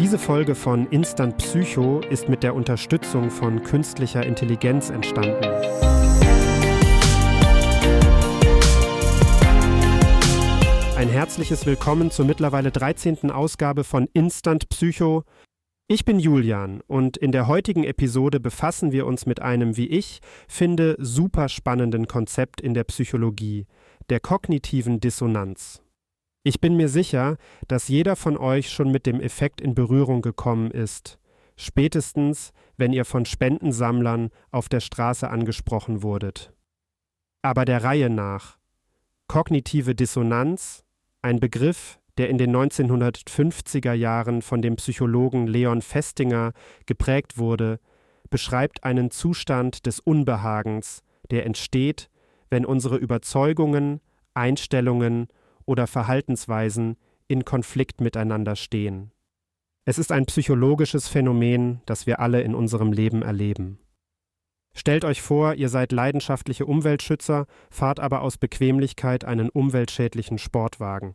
[0.00, 5.44] Diese Folge von Instant Psycho ist mit der Unterstützung von künstlicher Intelligenz entstanden.
[10.96, 13.30] Ein herzliches Willkommen zur mittlerweile 13.
[13.30, 15.24] Ausgabe von Instant Psycho.
[15.86, 20.20] Ich bin Julian und in der heutigen Episode befassen wir uns mit einem, wie ich
[20.48, 23.66] finde, super spannenden Konzept in der Psychologie,
[24.08, 25.82] der kognitiven Dissonanz.
[26.42, 27.36] Ich bin mir sicher,
[27.68, 31.18] dass jeder von euch schon mit dem Effekt in Berührung gekommen ist,
[31.56, 36.54] spätestens wenn ihr von Spendensammlern auf der Straße angesprochen wurdet.
[37.42, 38.58] Aber der Reihe nach.
[39.28, 40.82] Kognitive Dissonanz,
[41.20, 46.52] ein Begriff, der in den 1950er Jahren von dem Psychologen Leon Festinger
[46.86, 47.80] geprägt wurde,
[48.30, 52.08] beschreibt einen Zustand des Unbehagens, der entsteht,
[52.48, 54.00] wenn unsere Überzeugungen,
[54.32, 55.28] Einstellungen
[55.70, 56.96] oder Verhaltensweisen
[57.28, 59.12] in Konflikt miteinander stehen.
[59.84, 63.78] Es ist ein psychologisches Phänomen, das wir alle in unserem Leben erleben.
[64.74, 71.14] Stellt euch vor, ihr seid leidenschaftliche Umweltschützer, fahrt aber aus Bequemlichkeit einen umweltschädlichen Sportwagen.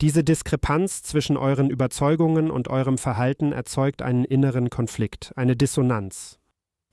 [0.00, 6.38] Diese Diskrepanz zwischen euren Überzeugungen und eurem Verhalten erzeugt einen inneren Konflikt, eine Dissonanz.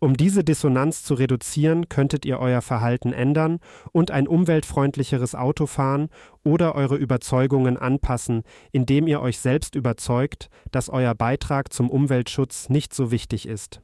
[0.03, 3.59] Um diese Dissonanz zu reduzieren, könntet ihr euer Verhalten ändern
[3.93, 6.09] und ein umweltfreundlicheres Auto fahren
[6.43, 8.43] oder eure Überzeugungen anpassen,
[8.73, 13.81] indem ihr euch selbst überzeugt, dass euer Beitrag zum Umweltschutz nicht so wichtig ist.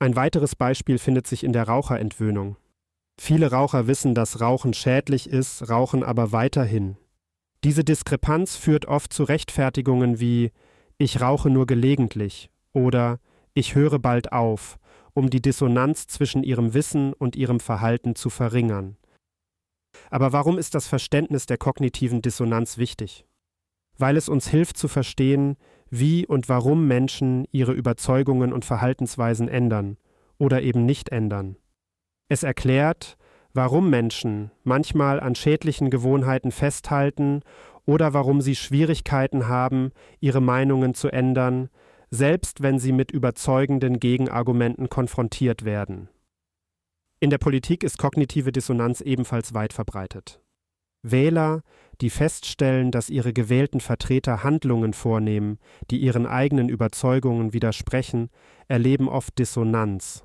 [0.00, 2.56] Ein weiteres Beispiel findet sich in der Raucherentwöhnung.
[3.16, 6.96] Viele Raucher wissen, dass Rauchen schädlich ist, rauchen aber weiterhin.
[7.62, 10.50] Diese Diskrepanz führt oft zu Rechtfertigungen wie
[10.98, 13.20] ich rauche nur gelegentlich oder
[13.56, 14.80] ich höre bald auf,
[15.14, 18.96] um die Dissonanz zwischen ihrem Wissen und ihrem Verhalten zu verringern.
[20.10, 23.24] Aber warum ist das Verständnis der kognitiven Dissonanz wichtig?
[23.96, 25.56] Weil es uns hilft zu verstehen,
[25.88, 29.96] wie und warum Menschen ihre Überzeugungen und Verhaltensweisen ändern
[30.38, 31.56] oder eben nicht ändern.
[32.28, 33.16] Es erklärt,
[33.52, 37.42] warum Menschen manchmal an schädlichen Gewohnheiten festhalten
[37.86, 41.68] oder warum sie Schwierigkeiten haben, ihre Meinungen zu ändern,
[42.14, 46.08] selbst wenn sie mit überzeugenden Gegenargumenten konfrontiert werden.
[47.18, 50.40] In der Politik ist kognitive Dissonanz ebenfalls weit verbreitet.
[51.02, 51.62] Wähler,
[52.00, 55.58] die feststellen, dass ihre gewählten Vertreter Handlungen vornehmen,
[55.90, 58.30] die ihren eigenen Überzeugungen widersprechen,
[58.68, 60.24] erleben oft Dissonanz.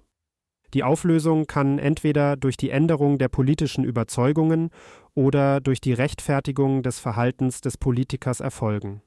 [0.74, 4.70] Die Auflösung kann entweder durch die Änderung der politischen Überzeugungen
[5.16, 9.02] oder durch die Rechtfertigung des Verhaltens des Politikers erfolgen.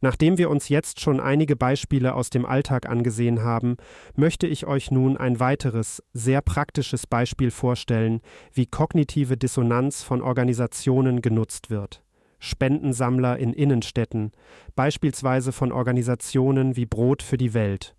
[0.00, 3.76] Nachdem wir uns jetzt schon einige Beispiele aus dem Alltag angesehen haben,
[4.16, 8.20] möchte ich euch nun ein weiteres, sehr praktisches Beispiel vorstellen,
[8.52, 12.02] wie kognitive Dissonanz von Organisationen genutzt wird.
[12.38, 14.32] Spendensammler in Innenstädten,
[14.74, 17.94] beispielsweise von Organisationen wie Brot für die Welt.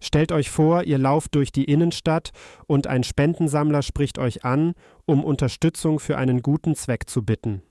[0.00, 2.30] Stellt euch vor, ihr lauft durch die Innenstadt
[2.66, 4.72] und ein Spendensammler spricht euch an,
[5.04, 7.62] um Unterstützung für einen guten Zweck zu bitten.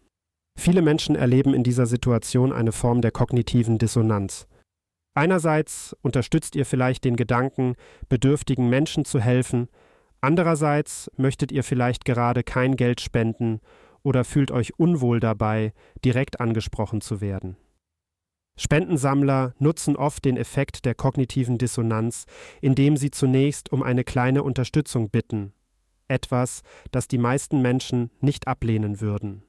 [0.63, 4.45] Viele Menschen erleben in dieser Situation eine Form der kognitiven Dissonanz.
[5.15, 7.73] Einerseits unterstützt ihr vielleicht den Gedanken,
[8.09, 9.69] bedürftigen Menschen zu helfen,
[10.21, 13.59] andererseits möchtet ihr vielleicht gerade kein Geld spenden
[14.03, 15.73] oder fühlt euch unwohl dabei,
[16.05, 17.57] direkt angesprochen zu werden.
[18.55, 22.25] Spendensammler nutzen oft den Effekt der kognitiven Dissonanz,
[22.61, 25.53] indem sie zunächst um eine kleine Unterstützung bitten,
[26.07, 26.61] etwas,
[26.91, 29.41] das die meisten Menschen nicht ablehnen würden.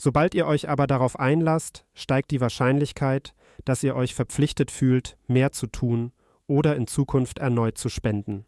[0.00, 5.50] Sobald ihr euch aber darauf einlasst, steigt die Wahrscheinlichkeit, dass ihr euch verpflichtet fühlt, mehr
[5.50, 6.12] zu tun
[6.46, 8.46] oder in Zukunft erneut zu spenden.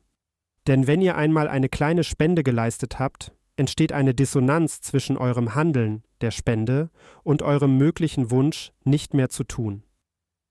[0.66, 6.04] Denn wenn ihr einmal eine kleine Spende geleistet habt, entsteht eine Dissonanz zwischen eurem Handeln,
[6.20, 6.90] der Spende,
[7.24, 9.82] und eurem möglichen Wunsch, nicht mehr zu tun.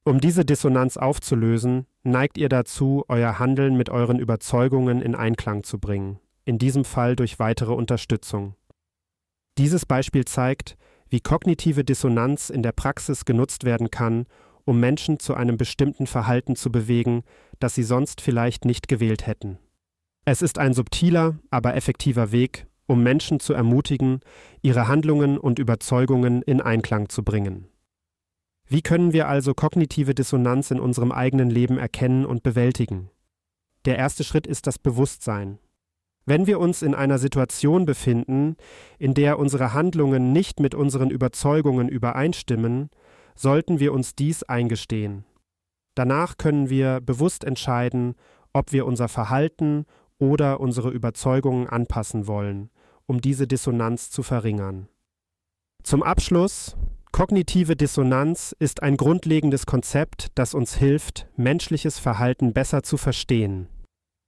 [0.04, 5.80] Um diese Dissonanz aufzulösen, neigt ihr dazu, euer Handeln mit euren Überzeugungen in Einklang zu
[5.80, 8.56] bringen, in diesem Fall durch weitere Unterstützung.
[9.58, 10.78] Dieses Beispiel zeigt,
[11.10, 14.26] wie kognitive Dissonanz in der Praxis genutzt werden kann,
[14.66, 17.24] um Menschen zu einem bestimmten Verhalten zu bewegen,
[17.60, 19.58] das sie sonst vielleicht nicht gewählt hätten.
[20.26, 24.20] Es ist ein subtiler, aber effektiver Weg, um Menschen zu ermutigen,
[24.62, 27.68] ihre Handlungen und Überzeugungen in Einklang zu bringen.
[28.68, 33.10] Wie können wir also kognitive Dissonanz in unserem eigenen Leben erkennen und bewältigen?
[33.86, 35.58] Der erste Schritt ist das Bewusstsein.
[36.30, 38.56] Wenn wir uns in einer Situation befinden,
[39.00, 42.92] in der unsere Handlungen nicht mit unseren Überzeugungen übereinstimmen,
[43.34, 45.26] sollten wir uns dies eingestehen.
[45.96, 48.14] Danach können wir bewusst entscheiden,
[48.54, 49.88] ob wir unser Verhalten
[50.20, 52.70] oder unsere Überzeugungen anpassen wollen,
[53.08, 54.88] um diese Dissonanz zu verringern.
[55.82, 56.78] Zum Abschluss
[57.12, 63.68] Kognitive Dissonanz ist ein grundlegendes Konzept, das uns hilft, menschliches Verhalten besser zu verstehen.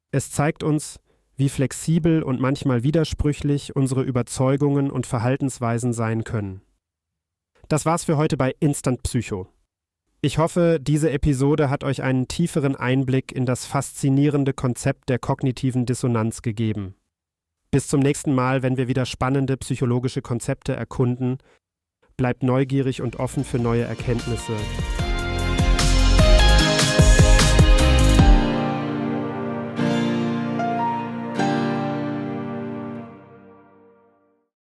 [0.10, 1.00] Es zeigt uns,
[1.42, 6.62] wie flexibel und manchmal widersprüchlich unsere Überzeugungen und Verhaltensweisen sein können.
[7.68, 9.48] Das war's für heute bei Instant Psycho.
[10.22, 15.88] Ich hoffe, diese Episode hat euch einen tieferen Einblick in das faszinierende Konzept der kognitiven
[15.88, 16.94] Dissonanz gegeben.
[17.72, 21.40] Bis zum nächsten Mal, wenn wir wieder spannende psychologische Konzepte erkunden.
[22.18, 24.54] Bleibt neugierig und offen für neue Erkenntnisse.